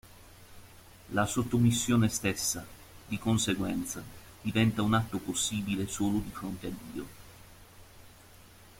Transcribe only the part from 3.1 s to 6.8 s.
conseguenza, diventa un atto possibile solo di fronte a